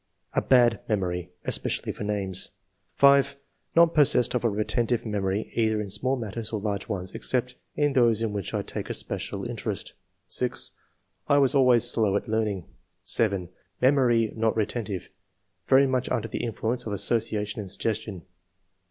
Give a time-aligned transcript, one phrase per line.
[0.33, 2.49] "A bad memory, especially for names."
[2.95, 3.35] 5.
[3.55, 7.55] '* Not possessed of a retentive memory either in small matters or large ones, except
[7.75, 9.93] in those in which I take a special interest."
[10.25, 10.71] 6.
[11.27, 12.67] "I was always slow at learning."
[13.03, 13.49] 7."
[13.83, 15.09] Memory not retentive;
[15.67, 18.23] very much under the influence of association and suggestion.